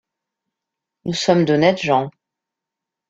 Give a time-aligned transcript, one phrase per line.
[1.05, 2.09] Nous sommes d’honnêtes gens...